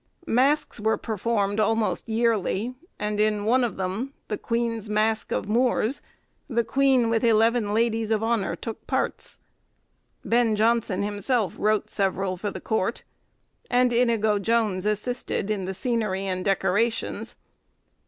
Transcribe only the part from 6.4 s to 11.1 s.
the queen with eleven ladies of honour took parts. Ben Jonson